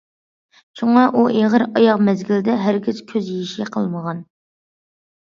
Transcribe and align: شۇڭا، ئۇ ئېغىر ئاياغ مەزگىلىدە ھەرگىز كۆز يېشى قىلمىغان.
شۇڭا، 0.79 1.03
ئۇ 1.19 1.25
ئېغىر 1.35 1.67
ئاياغ 1.67 2.03
مەزگىلىدە 2.09 2.57
ھەرگىز 2.65 3.05
كۆز 3.15 3.31
يېشى 3.39 3.73
قىلمىغان. 3.79 4.29